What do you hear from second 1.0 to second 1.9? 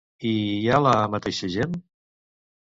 mateixa gent?